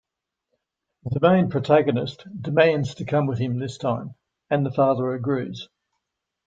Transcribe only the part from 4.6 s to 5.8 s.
the father agrees.